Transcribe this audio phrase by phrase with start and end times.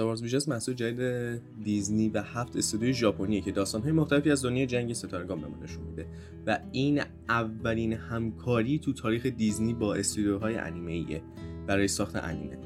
[0.00, 4.92] Star Visions محصول جدید دیزنی و هفت استودیوی ژاپنیه که داستانهای مختلفی از دنیای جنگ
[4.92, 6.06] ستارگان به ما نشون میده.
[6.46, 11.22] و این اولین همکاری تو تاریخ دیزنی با استودیوهای انیمه
[11.66, 12.58] برای ساخت انیمه.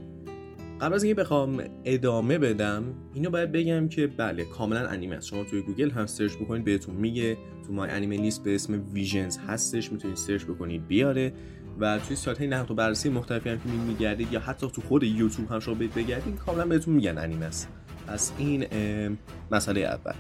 [0.80, 2.84] قبل از اینکه بخوام ادامه بدم
[3.14, 5.28] اینو باید بگم که بله کاملا انیمه است.
[5.28, 7.36] شما توی گوگل هم سرچ بکنید بهتون میگه.
[7.66, 9.92] تو MyAnimeList به اسم Visions هستش.
[9.92, 11.32] می‌تونید سرچ بکنید بیاره.
[11.78, 15.02] و توی سایت های نقد و بررسی مختلفی هم که میگردید یا حتی تو خود
[15.02, 17.68] یوتیوب هم شما بگردید کاملا بهتون میگن انیمه است
[18.06, 18.66] پس این
[19.50, 20.14] مسئله اول.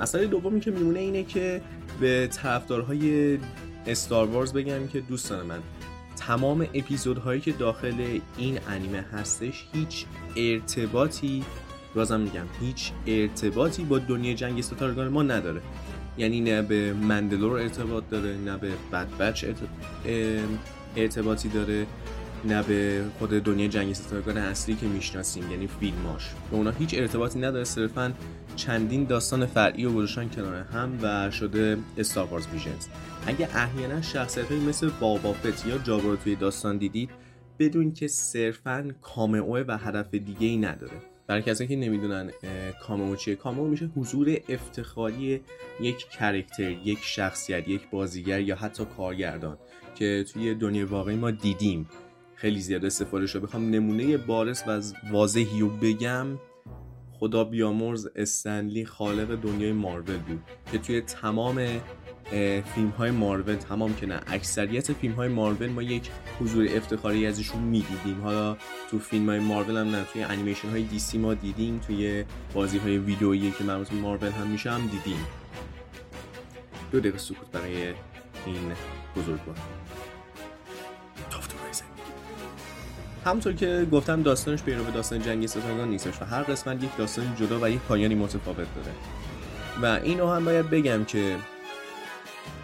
[0.00, 1.60] مسئله دومی که میمونه اینه که
[2.00, 3.38] به طرفدارهای
[3.86, 5.58] استار وارز بگم که دوستان من
[6.16, 11.44] تمام اپیزودهایی که داخل این انیمه هستش هیچ ارتباطی
[11.94, 15.60] بازم میگم هیچ ارتباطی با دنیای جنگ ستارگان ما نداره.
[16.18, 19.44] یعنی نه به مندلور ارتباط داره نه به بد بچ
[20.96, 21.86] ارتباطی داره
[22.44, 27.38] نه به خود دنیای جنگ ستارگان اصلی که می‌شناسیم یعنی فیلماش به اونا هیچ ارتباطی
[27.38, 28.12] نداره صرفا
[28.56, 32.86] چندین داستان فرعی و گذاشتن کنار هم و شده استار وارز ویژنز
[33.26, 37.10] اگه احیانا شخصیت مثل بابا فت یا جاوا توی داستان دیدید
[37.58, 40.96] بدون که صرفا کامئو و هدف دیگه ای نداره.
[41.26, 42.30] برای کسایی که نمی‌دونن
[42.82, 45.40] کامئو چیه کامئو میشه حضور افتخاری
[45.80, 49.58] یک کرکتر یک شخصیت یک بازیگر یا حتی کارگردان.
[49.98, 51.88] که توی دنیای واقعی ما دیدیم.
[52.34, 53.46] خیلی زیاد استفاده شده.
[53.46, 56.26] بخوام نمونه بارس و واضحی رو بگم.
[57.12, 61.66] خدا بیامرز استنلی خالق دنیای مارول بود که توی تمام
[62.74, 67.62] فیلم های مارول تمام که نه اکثریت فیلم های مارول ما یک حضور افتخاری ازشون
[67.62, 68.20] می‌دیدیم.
[68.22, 68.56] حالا
[68.90, 72.24] تو فیلم های مارول هم نه توی انیمیشن های دیسی ما دیدیم توی
[72.54, 75.26] بازی های ویدئویی که مربوط مارول هم میشه هم دیدیم.
[76.92, 77.86] دو دقیقه سکوت برای
[78.46, 78.72] این
[79.16, 79.56] بزرگوار
[83.24, 87.36] همونطور که گفتم داستانش پیرو به داستان جنگ ستارگان نیستش و هر قسمت یک داستان
[87.36, 88.92] جدا و یک پایانی متفاوت داره.
[89.82, 91.36] و اینو هم باید بگم که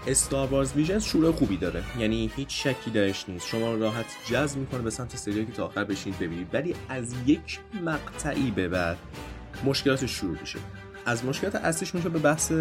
[0.07, 1.83] استار وارز ویژنز شروع خوبی داره.
[1.99, 3.49] یعنی هیچ شکی درش نیست.
[3.49, 6.49] شما راحت جذب می‌کنه به سمت سریالی که تا آخر بشینید ببینید.
[6.53, 8.97] ولی از یک مقطعی به بعد
[9.65, 10.59] مشکلاتش شروع میشه.
[11.07, 12.53] از مشکلات اصلیش میشه به بحث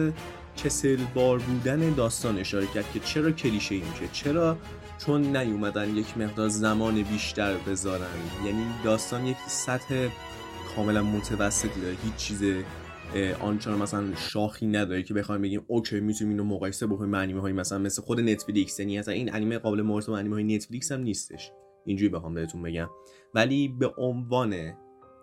[0.58, 4.08] کسل بار بودن داستان اشاره کرد که چرا کلیشه میشه.
[4.12, 4.58] چرا؟
[5.06, 8.08] چون نیومدن یک مقدار زمان بیشتر بذارن.
[8.46, 10.08] یعنی داستان یک سطح
[10.76, 11.96] کاملا متوسطی داره.
[12.04, 12.44] هیچ چیز
[13.42, 17.78] آنچنان مثلا شاخی نداره که بخوایم بگیم اوکی می‌تونیم اینو مقایسه بکنیم انیمه های مثلا
[17.78, 18.80] مثل خود نتفلیکس.
[18.80, 21.52] یعنی مثلا این انیمه قابل مقایسه با انیمه های نتفلیکس هم نیستش.
[21.86, 22.90] اینجوری بخوام بهتون بگم.
[23.34, 24.56] ولی به عنوان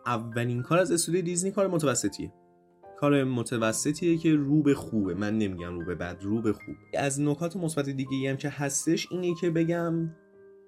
[0.07, 2.33] اولین کار از استودیو دیزنی کار متوسطیه.
[3.01, 5.15] کار متوسطیه که رو به خوبه.
[5.15, 6.77] من نمیگم رو به بد رو به خوب.
[6.99, 10.11] از نکات مثبت دیگه هم که هستش اینه که بگم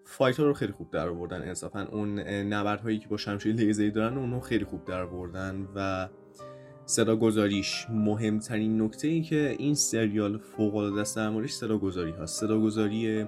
[0.04, 1.88] فایتر رو خیلی خوب در آوردن انصافا.
[1.92, 6.08] اون نبردهایی که با شمشیر لیزری دارن اونو خیلی خوب در آوردن و
[6.86, 12.12] صدا گذاریش مهمترین نکته ای که این سریال فوق العاده است در موردش صدا گذاری
[12.12, 13.26] هست صدا گذاری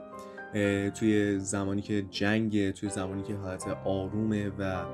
[0.95, 4.85] توی زمانی که جنگ توی زمانی که حالت آرومه و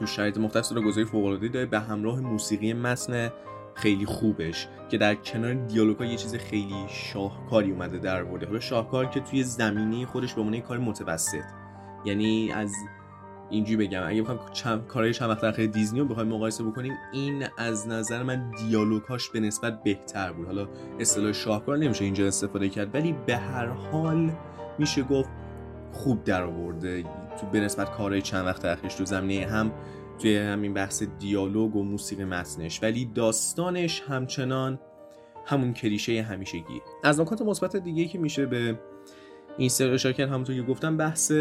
[0.00, 3.30] تو شرایط مختلف صدا گذاری فوق العاده داره به همراه موسیقی متن
[3.74, 9.06] خیلی خوبش که در کنار دیالوگا یه چیز خیلی شاهکاری اومده در برده حالا شاهکار
[9.06, 11.44] که توی زمینه خودش به عنوان کار متوسط.
[12.04, 12.72] یعنی از
[13.50, 17.46] اینجوری بگم اگه بخوام چند کارهای چند وقت اخیر دیزنی رو بخوایم مقایسه بکنیم این
[17.58, 20.46] از نظر من دیالوگاش به نسبت بهتر بود.
[20.46, 20.68] حالا
[20.98, 24.32] اصطلاح شاهکار نمیشه اینجا استفاده کرد ولی به هر حال
[24.78, 25.30] میشه گفت
[25.92, 27.04] خوب در آورده
[27.40, 29.72] تو به نسبت کارهای چند وقت اخیرش تو زمینه هم
[30.18, 32.82] توی همین بحث دیالوگ و موسیقی متنش.
[32.82, 34.80] ولی داستانش همچنان
[35.46, 36.80] همون کلیشه همیشگی.
[37.04, 38.80] از نکات مثبت دیگه که میشه به
[39.58, 41.32] این سر اشاره کرد همونطور که گفتم بحث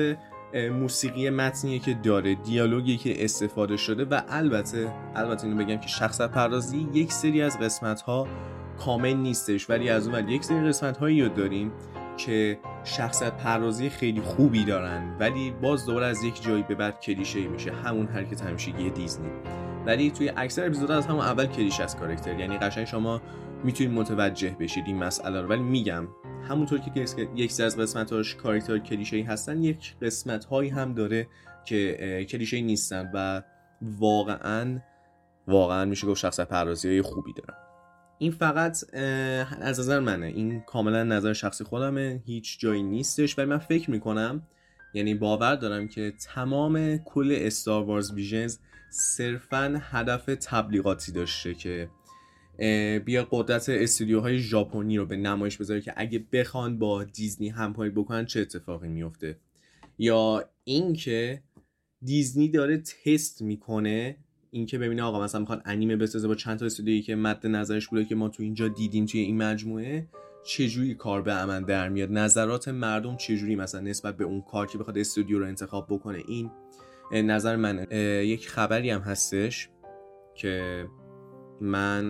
[0.53, 6.31] موسیقی متنیه که داره دیالوگی که استفاده شده و البته البته اینو بگم که شخصت
[6.31, 8.27] پردازی یک سری از قسمت ها
[8.79, 9.69] کامل نیستش.
[9.69, 11.71] ولی از اون یک سری قسمت هایی رو داریم
[12.25, 17.47] که شخصت پردازی خیلی خوبی دارن ولی باز دوباره از یک جایی به بعد کلیشه
[17.47, 17.71] میشه.
[17.71, 19.29] همون حرکت همیشگی دیزنی.
[19.85, 23.21] ولی توی اکثر اپیزودها از همون اول کلیشه از کارکتر یعنی قشنگ شما
[23.63, 25.47] می‌تونید متوجه بشید این مسئله رو.
[25.47, 26.07] ولی میگم
[26.49, 31.27] همونطور که یک سری از قسمتاش کاراکتر کلیشه هستن یک قسمت هایی هم داره
[31.65, 33.41] که کلیشه نیستن و
[33.81, 34.79] واقعا
[35.47, 37.68] واقعا میشه گفت شخص پردازی خوبی دارن.
[38.19, 38.93] این فقط
[39.61, 40.25] از نظر منه.
[40.25, 42.23] این کاملا نظر شخصی خودمه.
[42.25, 43.37] هیچ جایی نیستش.
[43.37, 44.47] ولی من فکر می‌کنم
[44.93, 48.57] یعنی باور دارم که تمام کل استار وارز ویژنز
[48.89, 51.89] صرفا هدف تبلیغاتی داشته که
[53.05, 58.25] بیا قدرت استودیوهای ژاپنی رو به نمایش بذاره که اگه بخوان با دیزنی همکاری بکنن
[58.25, 59.37] چه اتفاقی میفته
[59.97, 61.43] یا اینکه
[62.01, 64.17] دیزنی داره تست می‌کنه
[64.51, 68.05] اینکه ببینه آقا مثلا می‌خواد انیمه بسازه با چند تا استودیویی که مد نظرش بوده
[68.05, 70.07] که ما تو اینجا دیدیم توی این مجموعه
[70.43, 74.77] چجوری کار به عمل در میاد؟ نظرات مردم چجوری مثلا نسبت به اون کار که
[74.77, 76.51] بخواد استودیو رو انتخاب بکنه؟ این
[77.11, 77.87] نظر من
[78.23, 79.69] یک خبری هم هستش
[80.35, 80.85] که
[81.61, 82.09] من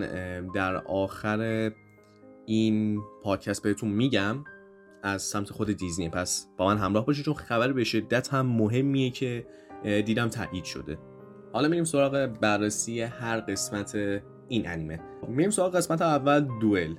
[0.56, 1.72] در آخر
[2.46, 4.44] این پادکست بهتون میگم
[5.04, 6.10] از سمت خود دیزنی.
[6.10, 9.46] پس با من همراه باشید چون خبر به شدت هم مهمیه که
[9.84, 10.98] دیدم تایید شده.
[11.54, 13.96] حالا میریم سراغ بررسی هر قسمت
[14.48, 15.00] این انیمه.
[15.28, 16.96] میریم سراغ قسمت اول دوئل.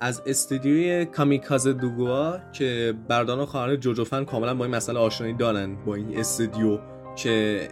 [0.00, 5.76] از استودیوی کامیکازه دوگوا که بردان و خواهر جوجوفن کاملا با این مسئله آشنایی دارن
[5.84, 6.78] با این استودیو
[7.16, 7.68] که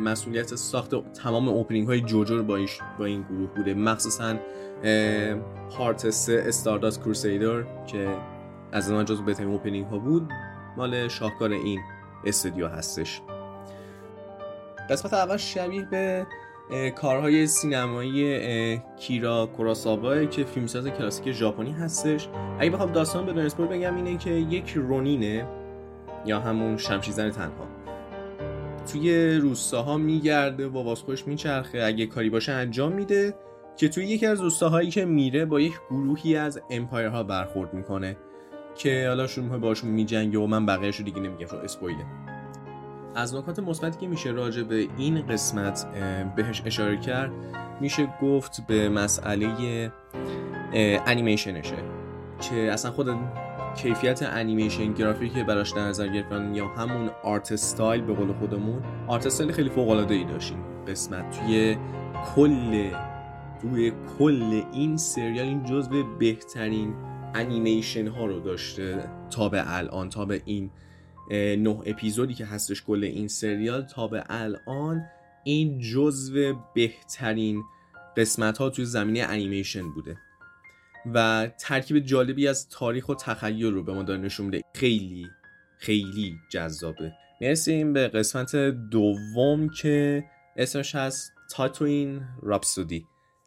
[0.00, 2.58] مسئولیت ساخت تمام اوپنینگ های جوجو رو با,
[2.98, 3.74] با این گروه بوده.
[3.74, 4.34] مخصوصا
[5.70, 8.08] پارت 3 استارداست کروسیدر که
[8.72, 10.28] از من جزو بهترین اوپنینگ ها بود.
[10.76, 11.80] مال شاهکار این
[12.24, 13.22] استودیو هستش.
[14.92, 16.26] قسمت اول شبیه به
[16.90, 22.28] کارهای سینمایی کیرا کوراساوا که فیلمساز کلاسیک ژاپنی هستش.
[22.58, 25.46] اگه بخوام داستان به اسپورت بگم اینه که یک رونینه
[26.26, 27.68] یا همون شمشیزن تنها.
[28.92, 31.82] توی روستاها میگرده و واس خوش میچرخه.
[31.82, 33.34] اگه کاری باشه انجام میده
[33.76, 38.16] که توی یکی از روستاهایی که میره با یک گروهی از Empire ها برخورد می‌کنه
[38.74, 42.31] که حالا شروع باشون میجنگه و من بقیهش رو دیگه نمیگم چون spoil ه.
[43.14, 45.86] از نکات مثبتی که میشه راجع به این قسمت
[46.36, 47.32] بهش اشاره کرد
[47.80, 49.92] میشه گفت به مسئله
[51.06, 51.76] انیمیشنشه
[52.40, 53.08] که اصلا خود
[53.76, 58.82] کیفیت انیمیشن گرافیک که براش در نظر گرفتن یا همون art style به قول خودمون
[59.06, 60.58] art style خیلی فوق العاده ای داشتیم.
[60.88, 61.76] قسمت توی
[62.34, 62.90] کل
[63.62, 66.94] روی کل این سریال این جزو بهترین
[67.34, 70.70] انیمیشن ها رو داشته تا به الان تا به این
[71.30, 75.02] نه اپیزودی که هستش کل این سریال تا به الان
[75.44, 77.62] این جزو بهترین
[78.16, 80.16] قسمت ها توی زمینه انیمیشن بوده.
[81.14, 84.62] و ترکیب جالبی از تاریخ و تخیل رو به ما داره نشون میده.
[84.74, 85.26] خیلی
[85.78, 87.12] خیلی جذابه.
[87.40, 88.56] می‌رسیم به قسمت
[88.90, 90.24] دوم که
[90.56, 93.06] اسمش هست تاتوین راپسودی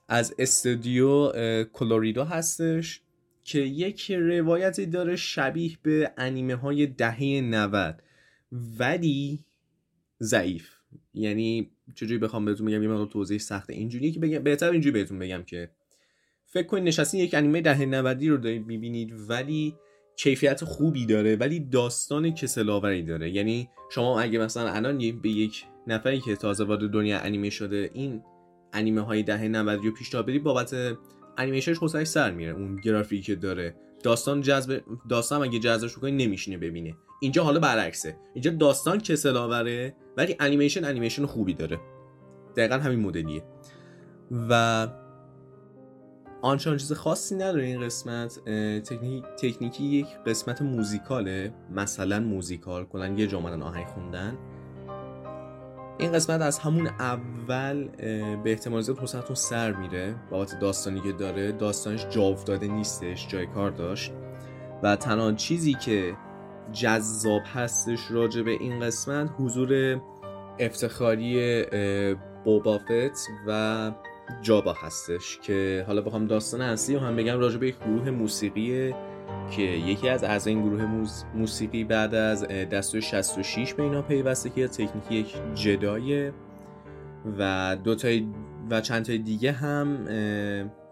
[0.09, 1.31] از استودیو
[1.73, 3.01] کلوریدو هستش.
[3.45, 8.03] که یک روایتی داره شبیه به انیمه های دهه 90
[8.51, 9.45] ولی
[10.21, 10.69] ضعیف.
[11.13, 13.73] یعنی چجوری بخوام بهتون بگم؟ یه مقدار توضیح سخته.
[13.73, 15.71] اینجوریه که بگم بهتر اینجوری بهتون بگم که
[16.45, 19.75] فکر کنید نشستین یک انیمه دهه 90 رو دارید می‌بینید ولی
[20.15, 23.31] کیفیت خوبی داره ولی داستان کسل داره.
[23.31, 28.23] یعنی شما اگه مثلا الان به یک نفری که تازه وارد دنیا انیمه شده این
[28.73, 30.75] انیمه های دهه 90 رو پیشنهاد بدی بابت
[31.37, 33.75] انیمیشنش حوصله‌اش سر میره اون گرافیکی که داره.
[34.03, 36.95] داستان جذب داستان اگه جذبش بکنی نمیشینه ببینه.
[37.21, 38.17] اینجا حالا برعکسه.
[38.33, 41.79] اینجا داستان کسل آوره ولی انیمیشن انیمیشن خوبی داره.
[42.57, 43.43] دقیقا همین مدلیه.
[44.49, 44.87] و
[46.41, 48.39] آنچنان چیز خاصی نداره این قسمت
[49.37, 51.53] تکنیکی یک قسمت موزیکاله.
[51.71, 52.85] مثلا موزیکال.
[52.85, 54.37] کنن یه جامعه آهنگ خوندن.
[55.97, 57.87] این قسمت از همون اول
[58.43, 60.15] به احتمال زیاد حسنتون سر میره.
[60.31, 61.51] بابت داستانی که داره.
[61.51, 64.13] داستانش جا افتاده نیستش جای کار داشت.
[64.83, 66.13] و تنها چیزی که
[66.71, 70.01] جذاب هستش راجع به این قسمت حضور
[70.59, 71.65] افتخاری
[72.43, 73.91] بوبافت و
[74.41, 78.95] جابا هستش که حالا بخوام داستان اصلی رو هم بگم راجع به یک گروه موسیقی
[79.51, 84.67] که یکی از اعضای این گروه موسیقی بعد از دستور 66 به اینا پیوسته که
[84.67, 86.33] تکنیکی یک جدایه
[87.39, 88.27] و دو تای
[88.69, 90.05] و چند تای دیگه هم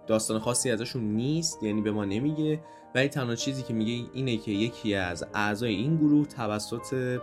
[0.08, 2.60] داستان خاصی ازشون نیست یعنی به ما نمیگه.
[2.96, 7.20] ولی تنها چیزی که میگه اینه که یکی از اعضای این گروه توسط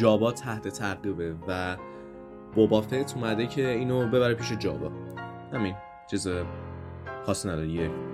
[0.00, 1.76] جابا تحت تعقیبه و
[2.54, 4.90] بوبا فت اومده که اینو ببره پیش جابا
[5.52, 5.74] همین.
[6.10, 6.28] چیز
[7.26, 8.13] خاصی نداره.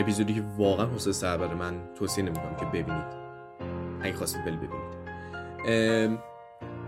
[0.00, 3.20] اپیزودی که واقعا حوصله سر بره من توصیه نمی‌کنم که ببینید.
[4.00, 6.20] اگه خواستید ولی ببینید.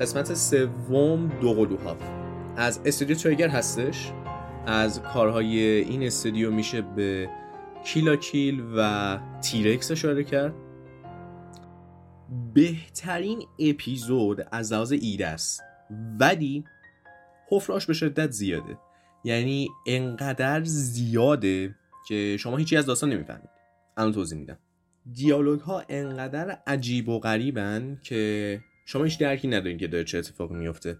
[0.01, 1.97] قسمت سوم دو قلوها
[2.57, 4.13] از استودیو تریگر هستش.
[4.67, 7.29] از کارهای این استودیو میشه به
[7.85, 10.55] کیلا کیل و تیرکس اشاره کرد.
[12.55, 15.63] بهترین اپیزود از لحاظ ایده است.
[16.19, 16.65] ولی
[17.51, 18.79] حفراش به شدت زیاده.
[19.25, 21.75] یعنی انقدر زیاده
[22.09, 23.51] که شما هیچی از داستان نمی‌فهمید.
[23.97, 24.59] الان توضیح میدم.
[25.13, 30.55] دیالوگ ها انقدر عجیب و غریبن که شما هیچ درکی ندارین که داره چه اتفاقی
[30.55, 30.99] میفته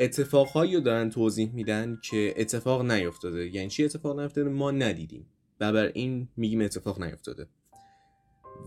[0.00, 3.54] اتفاقهایی رو دارن توضیح میدن که اتفاق نیفتاده.
[3.54, 5.26] یعنی چی اتفاق نیفتاده؟ ما ندیدیم.
[5.60, 7.46] و بر این میگیم اتفاق نیفتاده.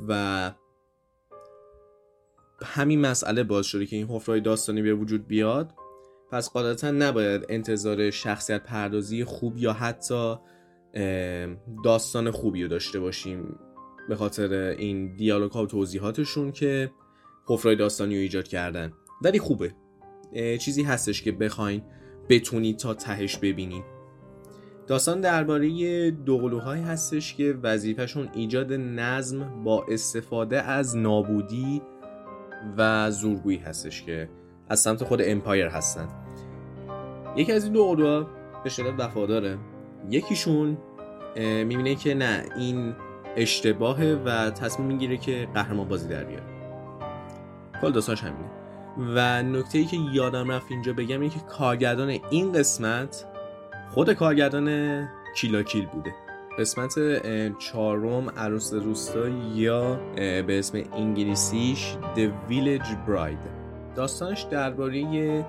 [0.08, 0.52] و
[2.64, 5.74] همین مسئله باز شده که این حفرهای داستانی به وجود بیاد.
[6.32, 10.36] پس قاعدتا نباید انتظار شخصیت پردازی خوب یا حتی
[11.84, 13.60] داستان خوبی رو داشته باشیم
[14.10, 16.92] به خاطر این دیالوگ ها و توضیحاتشون که
[17.48, 18.94] حفرای داستانی رو ایجاد کردن.
[19.22, 19.72] ولی خوبه.
[20.60, 21.82] چیزی هستش که بخواین
[22.30, 23.84] بتونید تا تهش ببینید
[24.88, 31.82] داستان درباره دوقلوهایی هستش که وظیفهشون ایجاد نظم با استفاده از نابودی
[32.78, 34.30] و زورگویی هستش که
[34.70, 36.08] از سمت خود امپایر هستن.
[37.38, 38.30] یکی از این دوقلوها
[38.64, 39.58] به شدت وفاداره.
[40.10, 40.78] یکیشون
[41.36, 42.96] می‌بینه که نه این
[43.36, 46.44] اشتباهه و تصمیم می‌گیره که قهرمان بازی در بیاره.
[47.82, 48.50] کل داستانش همینه.
[49.16, 53.26] و نکته ای که یادم رفت اینجا بگم اینه که کارگردان این قسمت
[53.90, 56.16] خود کارگردان کیلاکیل بوده.
[56.60, 56.94] قسمت
[57.58, 63.50] چهارم عروس روستا یا به اسم انگلیسیش The Village Bride.
[63.96, 65.46] داستانش درباره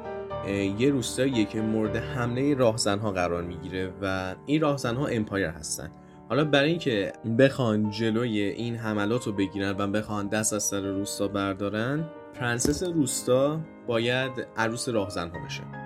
[0.53, 5.91] یه روستاییه که مورد حمله راهزنها قرار می‌گیره و این راهزنها Empire هستن.
[6.29, 11.29] حالا برای اینکه بخوان جلوی این حملات رو بگیرن و بخوان دست از سر روستا
[11.29, 15.84] بردارن پرنسس روستا باید عروس راهزنها بشه.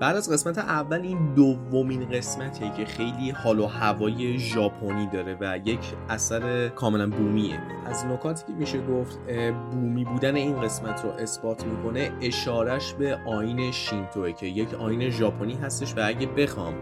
[0.00, 5.58] بعد از قسمت اول این دومین قسمتیه که خیلی حال و هوای ژاپنی داره و
[5.64, 7.60] یک اثر کاملا بومیه.
[7.86, 9.18] از نکاتی که میشه گفت
[9.70, 15.54] بومی بودن این قسمت رو اثبات می‌کنه اشارش به آین شینتوه که یک آین ژاپنی
[15.54, 16.74] هستش و اگه بخوام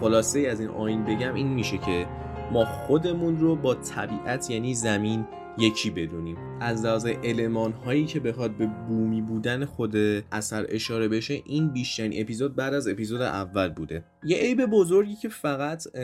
[0.00, 2.06] خلاصه از این آین بگم این میشه که
[2.52, 5.26] ما خودمون رو با طبیعت یعنی زمین
[5.58, 6.36] یکی بدونیم.
[6.60, 9.96] از لحاظ علمان هایی که بخواد به بومی بودن خود
[10.32, 14.04] اثر اشاره بشه این بیشترین اپیزود بعد از اپیزود اول بوده.
[14.24, 15.96] یه عیب بزرگی که فقط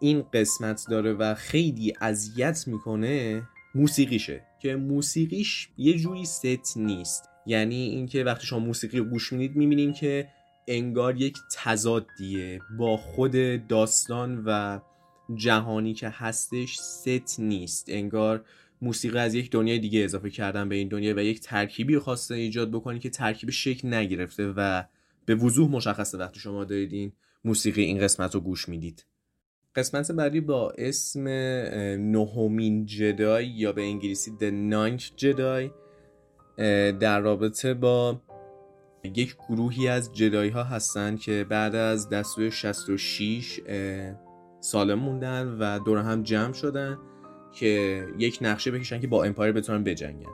[0.00, 3.42] این قسمت داره و خیلی اذیت می‌کنه
[3.74, 4.42] موسیقیشه.
[4.62, 7.24] که موسیقیش یه جوری ست نیست.
[7.46, 10.28] یعنی اینکه وقتی شما موسیقی رو گوش می‌دید می‌بینیم که
[10.68, 14.80] انگار یک تضادیه با خود داستان و
[15.34, 17.86] جهانی که هستش ست نیست.
[17.88, 18.44] انگار
[18.82, 22.70] موسیقی از یک دنیای دیگه اضافه کردن به این دنیا و یک ترکیبی خواسته ایجاد
[22.70, 24.82] بکنی که ترکیب شکل نگرفته و
[25.26, 27.12] به وضوح مشخصه وقتی شما دارید این
[27.44, 29.04] موسیقی این قسمت رو گوش می‌دید.
[29.74, 31.28] قسمت بعدی با اسم
[31.98, 35.70] نهمین جدای یا به انگلیسی The Ninth جدای
[36.92, 38.20] در رابطه با
[39.04, 43.60] یک گروهی از جدایی ها هستن که بعد از دستور 66
[44.60, 46.98] سالم موندن و دور هم جمع شدن.
[47.52, 50.32] که یک نقشه بکشن که با امپایر بتونن بجنگن.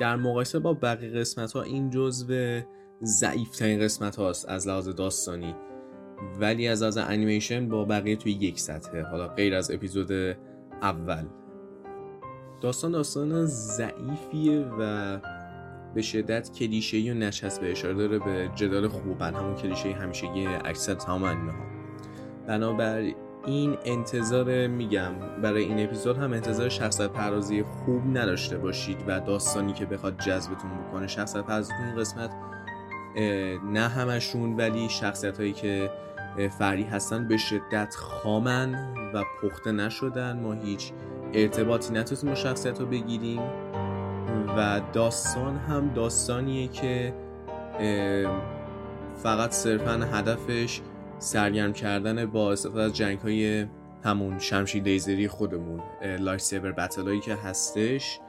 [0.00, 2.60] در مقایسه با بقیه قسمت ها این جزو
[3.02, 5.54] ضعیفترین قسمت هاست از لحاظ داستانی.
[6.40, 10.12] ولی از لحاظ انیمیشن با بقیه توی یک سطحه حالا غیر از اپیزود
[10.82, 11.24] اول.
[12.60, 15.18] داستان داستان ضعیفیه و
[15.94, 19.34] به شدت کلیشه و نچسبه اشاره داره به جدال خوبن.
[19.34, 21.64] همون کلیشه همیشگی اکثر تمام انیمه ها
[22.46, 23.12] بنابر
[23.46, 25.12] این انتظار میگم.
[25.42, 30.70] برای این اپیزود هم انتظار شخصیت پرازی خوب نداشته باشید و داستانی که بخواد جذبتون
[30.70, 31.06] بکنه.
[31.06, 32.30] شخصیت پرازی این قسمت
[33.72, 35.90] نه همشون ولی شخصیت هایی که
[36.58, 40.40] فری هستن به شدت خامن و پخته نشدن.
[40.40, 40.92] ما هیچ
[41.32, 43.42] ارتباطی نتونستیم با شخصیت رو بگیریم.
[44.56, 47.14] و داستان هم داستانیه که
[49.16, 50.80] فقط صرفا هدفش
[51.18, 53.66] سرگرم کردن با استفاده از جنگ های
[54.04, 55.80] همون شمشیر لیزری خودمون
[56.18, 58.20] lightsaber battle هایی که هستش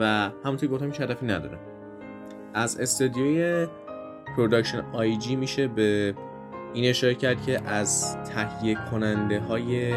[0.00, 1.58] و همونطور گفتم هیچ هدفی نداره.
[2.54, 3.66] از استودیوی
[4.36, 6.14] Production I.G میشه به
[6.74, 9.92] این اشاره کرد که از تهیه کننده های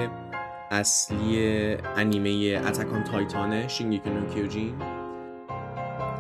[0.72, 4.76] اصلی انیمه Attack on Titan ه Shingeki no Kyojin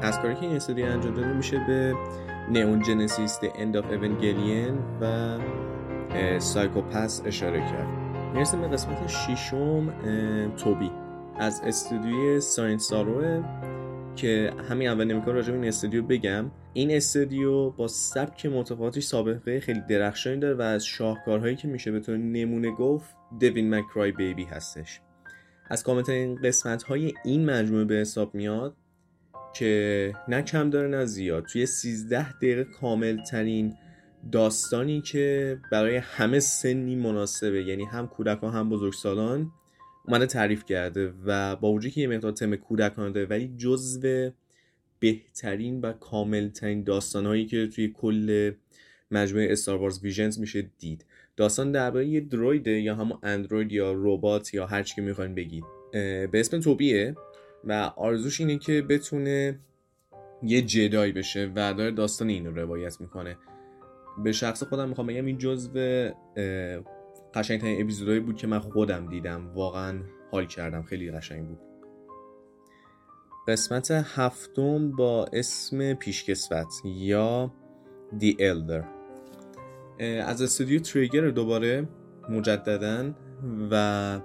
[0.01, 1.95] از کاری که این استودیو انجام داده میشه به
[2.49, 3.85] نیون جنسیس The End of
[5.01, 5.37] و
[6.39, 7.87] سایکوپس اشاره کرد.
[8.33, 9.93] می‌رسیم به قسمت ششم
[10.57, 10.91] توبی.
[11.39, 12.39] از استودیوی
[12.77, 13.43] ساروه
[14.15, 16.51] که همین اول نمیکن راجع به این استودیو بگم.
[16.73, 22.17] این استودیو با سبک متفاوتش سابقه خیلی درخشانی داره و از شاهکارهایی که میشه به
[22.17, 25.01] نمونه گفت دوین مکرای بیبی هستش.
[25.69, 28.75] از کامنترین قسمت های این مجموعه به حساب میاد
[29.53, 31.45] که نه کم داره نه زیاد.
[31.45, 33.73] توی 13 دقیقه کامل ترین
[34.31, 39.51] داستانی که برای همه سنی مناسبه یعنی هم کودکان هم بزرگسالان
[40.07, 44.31] اومده تعریف کرده و با وجودی که یه مقدار تم کودکان داره ولی جزو
[44.99, 48.51] بهترین و کاملترین داستانهایی که توی کل
[49.11, 51.05] مجموعه استار وارز ویژنز میشه دید.
[51.37, 55.63] داستان درباره یه درویده یا همون اندروید یا ربات یا هر چی که می‌خواین بگید.
[55.91, 57.15] به اسم توبیه
[57.63, 59.59] و آرزوش اینه که بتونه
[60.43, 63.37] یه جدای بشه و داره داستان این رو روایت می‌کنه.
[64.23, 65.69] به شخص خودم می‌خوام بگم این جزو
[67.33, 69.51] قشنگترین اپیزودهایی بود که من خودم دیدم.
[69.53, 69.99] واقعا
[70.31, 70.83] حال کردم.
[70.83, 71.59] خیلی قشنگ بود.
[73.47, 77.51] قسمت هفتم با اسم پیشکسوت یا
[78.19, 78.83] The Elder.
[79.99, 81.87] از استودیو تریگر دوباره
[82.29, 83.13] مجددا
[83.71, 84.19] و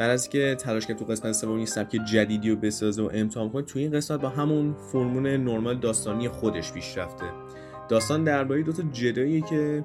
[0.00, 3.50] بعد از که تلاش کرد تو قسمت سوم این سبک جدیدی رو بسازه و امتحان
[3.50, 7.24] کنه تو این قسمت با همون فرمون نرمال داستانی خودش پیش رفته
[7.88, 9.84] داستان درباره دو تا جدایی که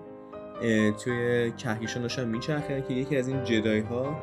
[1.04, 4.18] توی کهکشان داشتن میچرخن که یکی از این جدای ها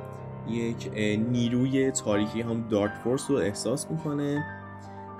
[0.48, 0.90] یک
[1.30, 4.44] نیروی تاریکی هم دارک فورس رو احساس می‌کنه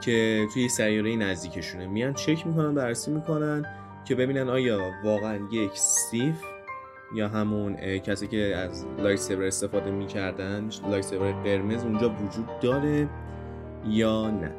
[0.04, 1.86] که توی سیاره نزدیکشونه.
[1.86, 3.66] میان چک می‌کنن بررسی می‌کنن
[4.04, 6.51] که ببینن آیا واقعا یک Sith
[7.14, 13.09] یا همون کسی که از lightsaber استفاده می‌کردن lightsaber قرمز اونجا وجود داره
[13.87, 14.52] یا نه؟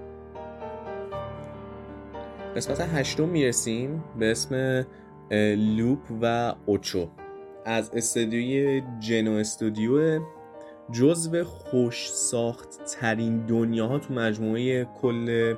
[2.56, 4.86] قسمت هشتم می‌رسیم به اسم
[5.78, 7.10] Lop و Ochō.
[7.66, 10.20] از استودیوی Geno Studio
[10.92, 15.56] جزو خوش ساخت ترین دنیاها تو مجموعه کل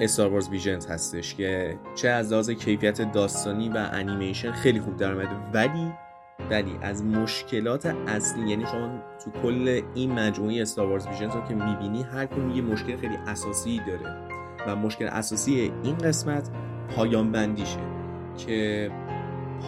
[0.00, 5.14] استار وارز ویژنز هستش که چه از لحاظ کیفیت داستانی و انیمیشن خیلی خوب در
[5.54, 5.92] ولی
[6.50, 11.54] ولی از مشکلات اصلی یعنی شما تو کل این مجموعه استار وارز ویژنز رو که
[11.54, 14.16] می‌بینی هر کدوم یه مشکل خیلی اساسی داره.
[14.66, 16.50] و مشکل اساسی این قسمت
[16.96, 17.80] پایان بندیشه
[18.36, 18.90] که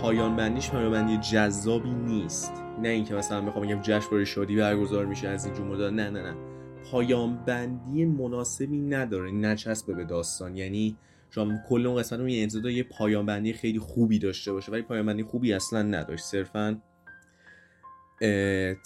[0.03, 2.53] پایان بندیش پایان بندی جذابی نیست.
[2.83, 6.48] نه اینکه مثلا بخوام بگم جشنواره شادی برگزار میشه از این جمله نه نه نه.
[6.91, 9.31] پایان بندی مناسبی نداره.
[9.31, 10.57] نچسبه به داستان.
[10.57, 10.97] یعنی
[11.31, 15.07] شما کل اون قسمت اون انتظار یه پایان بندی خیلی خوبی داشته باشه ولی پایان
[15.07, 16.25] بندی خوبی اصلا نداشت.
[16.25, 16.83] صرفا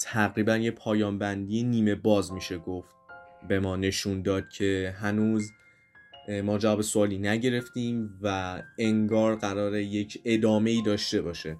[0.04, 2.94] تقریبا یه پایان بندی نیمه باز میشه گفت.
[3.48, 5.50] به ما نشون داد که هنوز
[6.44, 11.56] ما جواب سوالی نگرفتیم و انگار قرار یک ادامه ای داشته باشه.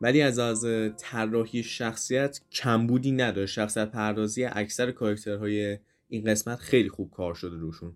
[0.00, 5.78] ولی از از طراحی شخصیت کمبودی نداره شخصیت پردازی اکثر کاراکترهای
[6.08, 7.92] این قسمت خیلی خوب کار شده روشون.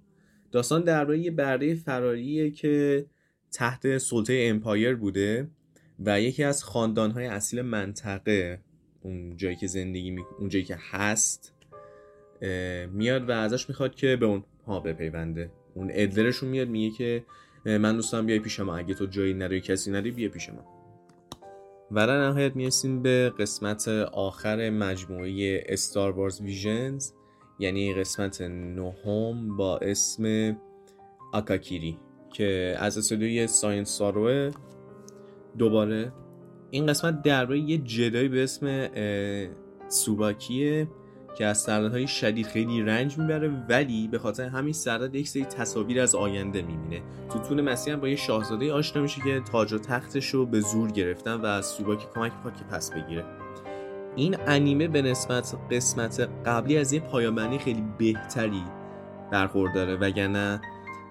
[0.52, 3.06] داستان درباره یه برده فراریه که
[3.52, 5.48] تحت سلطه امپایر بوده
[5.98, 8.60] و یکی از خاندانهای اصیل منطقه
[9.00, 10.22] اون جایی که زندگی می...
[10.38, 11.54] اون جایی که هست
[12.92, 15.50] میاد و ازش می‌خواد که به اون ها بپیونده.
[15.74, 17.24] اون ادلرشون میاد میگه که
[17.64, 18.76] من دوستم بیای پیش ما.
[18.76, 20.79] اگه تو جایی نداری کسی نداری بیا پیش ما.
[21.92, 27.12] و در نهایت می‌رسیم به قسمت آخر مجموعه استار وارز ویژنز
[27.59, 30.57] یعنی قسمت نهم با اسم
[31.33, 31.98] آکاکیری
[32.33, 34.50] که از استودیوی ساینس ساروه
[35.59, 36.12] دوباره
[36.70, 38.88] این قسمت درباره یه جدایی به اسم
[39.88, 40.88] سوباکیه.
[41.34, 46.00] که از سردادهای شدید خیلی رنج می‌بره ولی به خاطر همین سرداد یک سری تصاویر
[46.00, 47.02] از آینده می‌بینه.
[47.32, 50.90] تو طول مسیر با یه شاهزاده آشنا میشه که تاج و تختش رو به زور
[50.90, 53.24] گرفتن و از سوباکی کمک می‌خواد که پس بگیره.
[54.16, 58.62] این انیمه به نسبت قسمت قبلی از یه پایامنی خیلی بهتری
[59.30, 60.60] برخورداره وگرنه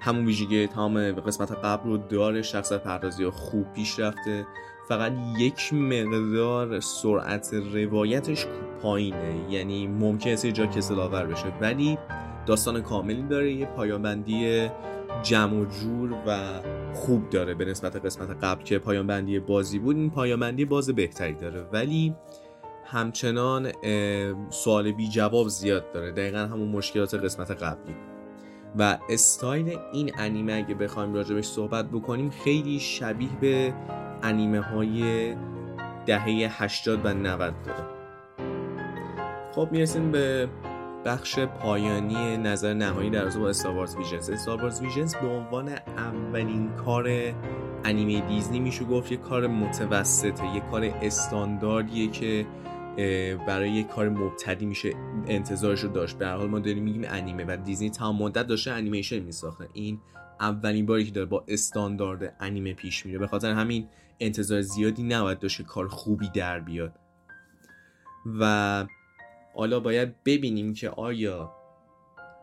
[0.02, 4.46] همون ویژگی تمام قسمت قبل رو داره شخصیت پردازی خوب پیش رفته.
[4.90, 8.46] فقط یک مقدار سرعت روایتش
[8.82, 9.52] پایینه.
[9.52, 11.54] یعنی ممکن است یه جا کسلاور بشه.
[11.62, 11.98] ولی
[12.46, 13.54] داستان کاملی داره.
[13.54, 14.68] یه پایانبندی
[15.24, 16.40] جمع و جور و
[16.94, 17.54] خوب داره.
[17.54, 21.62] به نسبت قسمت قبل که پایانبندی بازی بود این پایانبندی باز بهتری داره.
[21.74, 22.16] ولی
[22.86, 23.72] همچنان
[24.50, 26.12] سوال بی جواب زیاد داره.
[26.12, 27.96] دقیقا همون مشکلات قسمت قبلی.
[28.80, 33.74] و استایل این انیمه اگه بخوایم راجبش صحبت بکنیم خیلی شبیه به
[34.24, 35.36] انیمه های
[36.06, 37.84] دهه 80 و 90 داره.
[39.52, 40.50] خب می‌رسیم به
[41.06, 47.10] بخش پایانی نظر نهایی در با استاروارز ویژنز استاروارز ویژنز به عنوان اولین کار
[47.84, 52.46] انیمه دیزنی میشه گفت یه کار متوسطه یه کار استانداردیه که
[53.48, 54.94] برای یه کار مبتدی میشه
[55.28, 56.18] انتظارش رو داشت.
[56.18, 59.70] به حال ما داریم میگیم انیمه و دیزنی تمام مدت داشته انیمیشن میساخته.
[59.74, 60.00] این
[60.40, 63.20] اولین باری که داره با استاندارد انیمه پیش میره.
[63.20, 63.88] به خاطر همین
[64.20, 66.94] انتظار زیادی نباید داشت کار خوبی در بیاد.
[68.40, 68.86] و
[69.56, 71.56] حالا باید ببینیم که آیا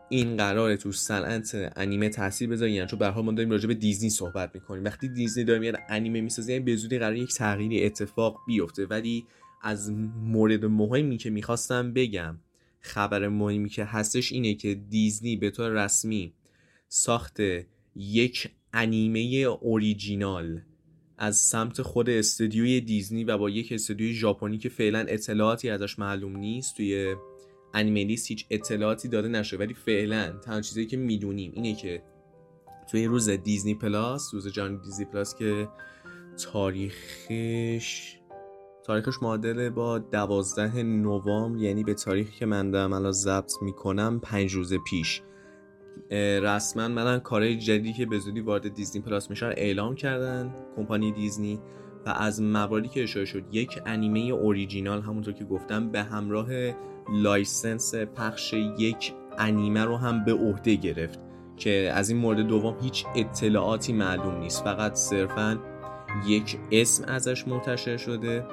[0.09, 3.73] این قراره تو صنعت انیمه تاثیر بذاره یعنی چون به حال ما داریم راجع به
[3.73, 4.83] دیزنی صحبت می‌کنیم.
[4.83, 8.85] وقتی دیزنی داره میاد انیمه می‌سازه یعنی به زودی قرار یک تغییری اتفاق بیفته.
[8.85, 9.25] ولی
[9.61, 9.91] از
[10.23, 12.37] مورد مهمی که می‌خواستم بگم
[12.79, 16.33] خبر مهمی که هستش اینه که دیزنی به طور رسمی
[16.87, 17.39] ساخت
[17.95, 20.61] یک انیمه اوریجینال.
[21.17, 26.37] از سمت خود استودیوی دیزنی و با یک استودیوی ژاپنی که فعلا اطلاعاتی ازش معلوم
[26.37, 27.15] نیست توی
[27.73, 29.59] AnimeList هیچ اطلاعاتی داده نشده.
[29.59, 32.03] ولی فعلا تنها چیزی که می‌دونیم اینه که
[32.91, 35.69] توی روز Disney Plus روز جان Disney Plus که
[36.43, 38.17] تاریخش
[38.85, 44.53] تاریخش معادله با دوازده نوامبر یعنی به تاریخی که من دارم الان ضبط می‌کنم پنج
[44.53, 45.21] روز پیش.
[46.41, 51.59] رسما منم کارهای جدیدی که به زودی وارد دیزنی پلاس میشن اعلام کردن کمپانی دیزنی
[52.05, 56.47] و از مواردی که اشاره شد یک انیمه اوریجینال همونطور که گفتم به همراه
[57.13, 61.19] license پخش یک انیمه رو هم به عهده گرفت
[61.57, 64.63] که از این مورد دوم هیچ اطلاعاتی معلوم نیست.
[64.63, 65.59] فقط صرفا
[66.27, 68.45] یک اسم ازش منتشر شده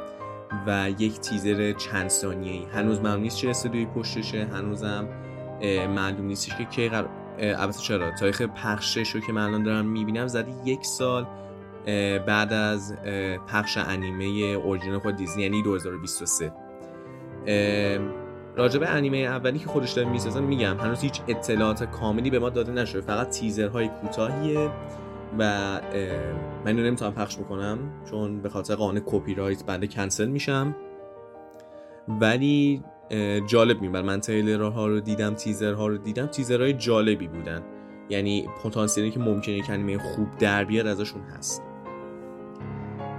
[0.66, 2.64] و یک تیزر چند ثانیه‌ای.
[2.64, 5.08] هنوز معلوم نیست چه استودیوی پشتشه هنوزم
[5.88, 10.26] معلوم نیستش که کی قرار البته چرا؟ تاریخ پخشش رو که من الان دارم می‌بینم
[10.26, 11.26] زده یک سال
[12.26, 12.96] بعد از
[13.48, 16.52] پخش انیمه اورجینال خود دیزنی یعنی 2023
[18.56, 22.72] راجبه انیمه اولی که خودش داره می‌سازن میگم هنوز هیچ اطلاعات کاملی به ما داده
[22.72, 24.70] نشده فقط تیزرهای کوتاهیه
[25.38, 25.80] و
[26.64, 27.78] من نمی‌تونم پخش بکنم
[28.10, 30.76] چون به خاطر قانون کپی رایت بنده کنسل میشم.
[32.08, 32.82] ولی
[33.46, 34.02] جالب میبر.
[34.02, 34.20] من
[34.60, 36.26] ها رو دیدم تیزرها رو دیدم.
[36.26, 37.62] تیزرهای جالبی بودن.
[38.08, 41.62] یعنی پتانسیلی که ممکنه که انیمه خوب در بیاد ازشون هست.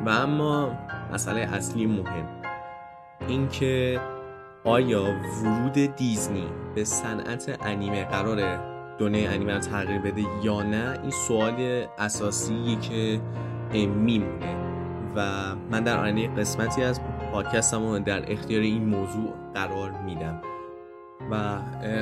[0.05, 0.71] و اما
[1.13, 2.27] مسئله اصلی مهم.
[3.27, 4.01] اینکه
[4.63, 5.03] آیا
[5.43, 8.59] ورود دیزنی به صنعت انیمه قرار
[8.97, 13.21] دنیای انیمه رو تغییر بده یا نه این سوال اساسیه که
[13.73, 14.55] میمونه.
[15.15, 17.01] و من در آینده قسمتی از
[17.35, 20.41] پادکستم رو در اختیار این موضوع قرار میدم.
[21.31, 21.35] و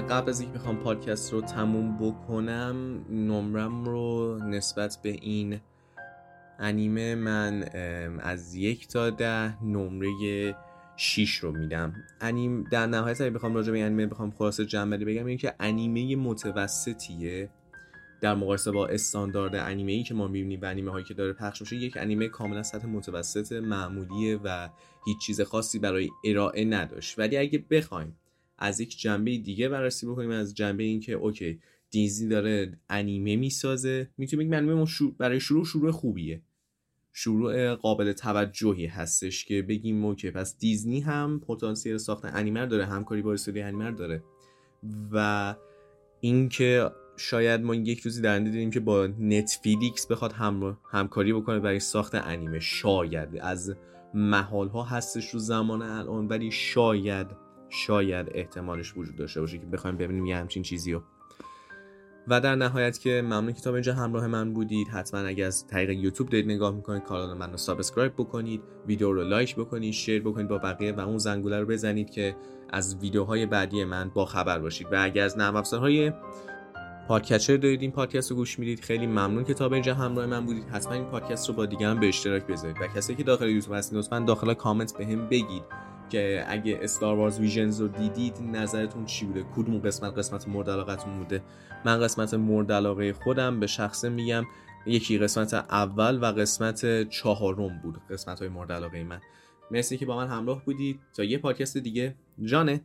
[0.10, 5.60] قبل از اینکه بخوام پادکست رو تموم بکنم نمرم رو نسبت به این
[6.60, 7.64] انیمه من
[8.20, 10.56] از یک تا ده نمره
[10.96, 11.94] 6 رو میدم.
[12.22, 16.16] انیم در نهایت اگه بخوام راجع به انیمه بخوام خلاصه جمعی بگم این که انیمه
[16.16, 17.50] متوسطیه.
[18.24, 21.76] در مقایسه با استاندارد انیمه ای که ما می‌بینیم و انیمه که داره پخش میشه
[21.76, 24.70] یک انیمه کاملا سطح متوسط معمولیه و
[25.06, 27.20] هیچ چیز خاصی برای ارائه نداشت.
[27.20, 28.16] ولی اگه بخوایم
[28.58, 31.60] از یک جنبه دیگه بررسی بکنیم از جنبه اینکه okay
[31.90, 36.42] دیزنی داره انیمه می‌سازه می‌تونیم بگیم انیمه برای شروع شروع خوبیه.
[37.14, 43.22] شروع قابل توجهی هستش که بگیم okay پس دیزنی هم پتانسیل ساخت انیمه داره همکاری
[43.22, 44.24] با استودیو انیمه داره.
[45.12, 45.56] و
[46.20, 51.80] اینکه شاید ما یک روزی در دیدیم که با نتفلیکس بخواد هم همکاری بکنه برای
[51.80, 52.60] ساخت انیمه.
[52.60, 53.30] شاید.
[53.42, 53.76] از
[54.14, 57.28] محال ها هستش رو زمان الان ولی شاید
[57.70, 61.04] شاید احتمالش وجود داشته باشه که بخوایم ببینیم یه همچین چیزی رو.
[62.28, 64.88] و در نهایت که ممنون که تا اینجا همراه من بودید.
[64.88, 69.24] حتما اگر از طریق یوتیوب دارید نگاه می‌کنید کانال من رو subscribe بکنید ویدیو رو
[69.24, 72.36] like بکنید share بکنید با بقیه و اون زنگوله رو بزنید که
[72.70, 74.88] از ویدیوهای بعدی من با خبر باشید.
[74.92, 76.12] و اگر از نرم افزارهای
[77.08, 78.80] podcatcher دارید این پادکست رو گوش می‌دید.
[78.80, 80.70] خیلی ممنون که تا به اینجا همراه من بودید.
[80.70, 82.78] حتما این پادکست رو با دیگران به اشتراک بذارید.
[82.82, 85.64] و کسی که داخل یوتیوب هستید لطفا داخل کامنت بهم بگید
[86.10, 91.18] که اگه Star Wars Visions رو دیدید نظرتون چی بوده؟ کدوم قسمت قسمت مورد علاقتون
[91.18, 91.42] بوده؟
[91.86, 94.44] من قسمت مورد علاقه خودم به شخصه میگم.
[94.86, 99.22] یکی قسمت اول و قسمت چهارم بود قسمت های مورد علاقه من.
[99.72, 101.00] مرسی که با من همراه بودید.
[101.16, 102.16] تا یه پادکست دیگه.
[102.44, 102.82] جانه.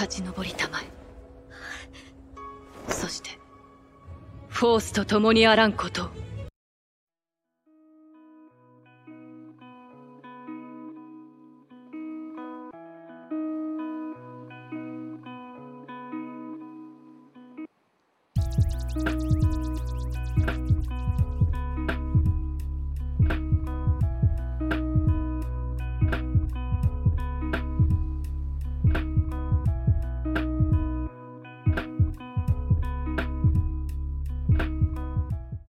[0.00, 0.84] 立ち上りたまえ。
[2.92, 3.30] そして
[4.48, 6.27] フォースと共にあらんことを。